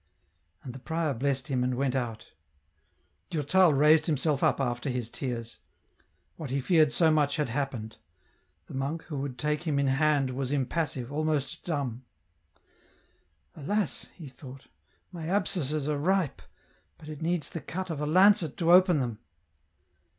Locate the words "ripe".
15.99-16.41